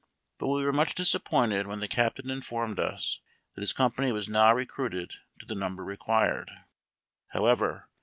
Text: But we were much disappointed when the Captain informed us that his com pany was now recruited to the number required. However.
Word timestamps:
But 0.39 0.47
we 0.47 0.65
were 0.65 0.73
much 0.73 0.95
disappointed 0.95 1.67
when 1.67 1.79
the 1.79 1.87
Captain 1.87 2.31
informed 2.31 2.79
us 2.79 3.19
that 3.53 3.61
his 3.61 3.71
com 3.71 3.91
pany 3.91 4.11
was 4.11 4.27
now 4.27 4.51
recruited 4.51 5.17
to 5.37 5.45
the 5.45 5.53
number 5.53 5.83
required. 5.83 6.49
However. 7.27 7.87